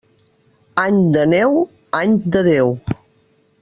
[0.85, 1.61] Any de neu,
[2.01, 2.77] any de Déu.